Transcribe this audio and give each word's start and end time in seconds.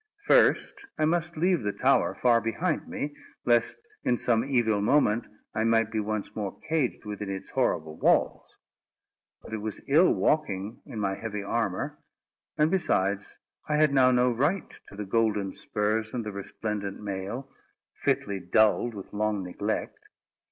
First, 0.25 0.73
I 0.97 1.05
must 1.05 1.37
leave 1.37 1.61
the 1.61 1.71
tower 1.71 2.15
far 2.19 2.41
behind 2.41 2.87
me, 2.87 3.13
lest, 3.45 3.77
in 4.03 4.17
some 4.17 4.43
evil 4.43 4.81
moment, 4.81 5.27
I 5.53 5.63
might 5.63 5.91
be 5.91 5.99
once 5.99 6.35
more 6.35 6.59
caged 6.67 7.05
within 7.05 7.29
its 7.29 7.51
horrible 7.51 7.97
walls. 7.99 8.57
But 9.43 9.53
it 9.53 9.59
was 9.59 9.79
ill 9.87 10.11
walking 10.11 10.81
in 10.87 10.99
my 10.99 11.13
heavy 11.13 11.43
armour; 11.43 11.99
and 12.57 12.71
besides 12.71 13.37
I 13.69 13.75
had 13.75 13.93
now 13.93 14.09
no 14.09 14.31
right 14.31 14.73
to 14.87 14.95
the 14.95 15.05
golden 15.05 15.53
spurs 15.53 16.15
and 16.15 16.25
the 16.25 16.31
resplendent 16.31 16.99
mail, 16.99 17.51
fitly 18.03 18.39
dulled 18.39 18.95
with 18.95 19.13
long 19.13 19.43
neglect. 19.43 19.99